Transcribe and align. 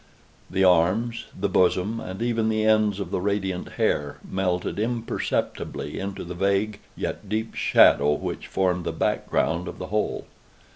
The 0.49 0.63
arms, 0.63 1.25
the 1.39 1.47
bosom, 1.47 1.99
and 1.99 2.23
even 2.23 2.49
the 2.49 2.65
ends 2.65 2.99
of 2.99 3.11
the 3.11 3.21
radiant 3.21 3.73
hair 3.73 4.17
melted 4.27 4.79
imperceptibly 4.79 5.99
into 5.99 6.23
the 6.23 6.33
vague 6.33 6.79
yet 6.95 7.29
deep 7.29 7.53
shadow 7.53 8.13
which 8.13 8.47
formed 8.47 8.83
the 8.83 8.93
back 8.93 9.29
ground 9.29 9.67
of 9.67 9.77
the 9.77 9.89
whole. 9.93 10.25